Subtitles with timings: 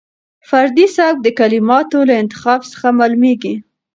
[0.49, 3.55] فردي سبک د کلماتو له انتخاب څخه معلومېږي.